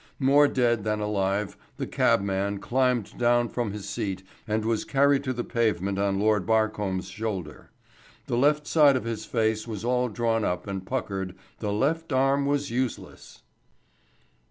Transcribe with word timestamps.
More 0.17 0.47
dead 0.47 0.83
than 0.83 0.99
alive 0.99 1.55
the 1.77 1.85
cabman 1.85 2.57
climbed 2.57 3.19
down 3.19 3.49
from 3.49 3.71
his 3.71 3.87
seat 3.87 4.23
and 4.47 4.65
was 4.65 4.83
carried 4.83 5.23
to 5.25 5.31
the 5.31 5.43
pavement 5.43 5.99
on 5.99 6.19
Lord 6.19 6.43
Barcombe's 6.47 7.07
shoulder. 7.07 7.69
The 8.25 8.35
left 8.35 8.65
side 8.65 8.95
of 8.95 9.03
his 9.03 9.25
face 9.27 9.67
was 9.67 9.85
all 9.85 10.09
drawn 10.09 10.43
up 10.43 10.65
and 10.65 10.83
puckered, 10.83 11.35
the 11.59 11.71
left 11.71 12.11
arm 12.11 12.47
was 12.47 12.71
useless. 12.71 13.43